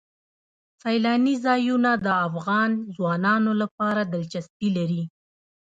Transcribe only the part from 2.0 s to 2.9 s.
د افغان